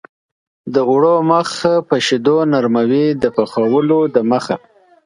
[0.73, 1.49] د اوړو مخ
[1.87, 4.55] په شیدو نرموي د پخولو دمخه.